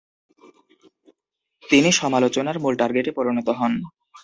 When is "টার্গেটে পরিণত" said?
2.79-3.47